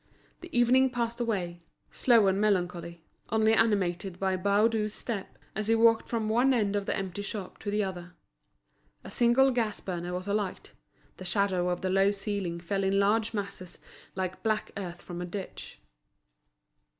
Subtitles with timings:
[0.39, 6.09] The evening passed away, slow and melancholy, only animated by Baudu's step, as he walked
[6.09, 8.15] from one end of the empty shop to the other.
[9.03, 13.77] A single gas burner was alight—the shadow of the low ceiling fell in large masses,
[14.15, 15.79] like black earth from a ditch.